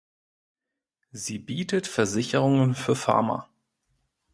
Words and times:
Sie 1.11 1.37
bietet 1.37 1.85
Versicherungen 1.85 2.73
für 2.73 2.95
Farmer. 2.95 3.47